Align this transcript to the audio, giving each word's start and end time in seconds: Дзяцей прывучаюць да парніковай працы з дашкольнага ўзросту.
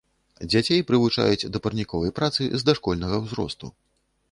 Дзяцей 0.51 0.81
прывучаюць 0.91 1.49
да 1.53 1.61
парніковай 1.67 2.15
працы 2.21 2.49
з 2.49 2.61
дашкольнага 2.73 3.23
ўзросту. 3.29 3.75